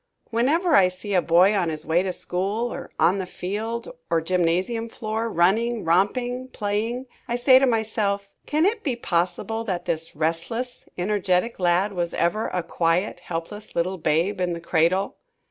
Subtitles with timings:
[0.31, 4.19] Whenever I see a boy on his way to school, or on the field or
[4.19, 10.15] gymnasium floor, running, romping, playing, I say to myself, "Can it be possible that this
[10.15, 15.17] restless, energetic lad was ever a quiet, helpless little babe in the cradle!"